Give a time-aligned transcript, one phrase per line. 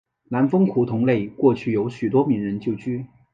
[0.29, 3.05] 南丰胡同内过去有许多名人旧居。